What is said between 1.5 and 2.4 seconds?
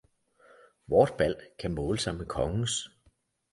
kan måle sig med